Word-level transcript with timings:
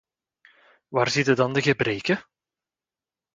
Waar 0.87 1.09
zitten 1.09 1.35
dan 1.35 1.53
de 1.53 1.61
gebreken? 1.61 2.25